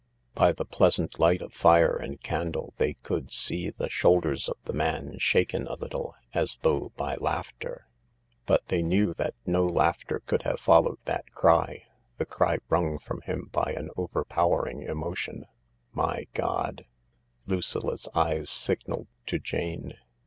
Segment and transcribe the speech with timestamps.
[0.33, 4.73] "By the pleasant light of fire and candle they could see the shoulders of the
[4.73, 7.85] man sliafen a little, as though by laughter;
[8.47, 11.83] THE LARK 189 but they knew that no laughter could have followed that cr y—
[12.17, 15.49] the cry wrung from him by an overpowering emo tion s"
[15.93, 16.85] My God!"
[17.45, 19.99] Lucilla's eyes signalled to Jane.